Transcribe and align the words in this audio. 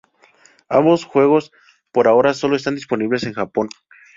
Ambos 0.67 1.05
juegos 1.05 1.51
por 1.91 2.07
ahora 2.07 2.33
solo 2.33 2.55
están 2.55 2.73
disponibles 2.73 3.21
en 3.25 3.33
Japón. 3.33 3.69